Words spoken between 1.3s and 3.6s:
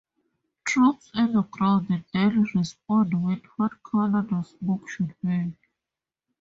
the ground then respond with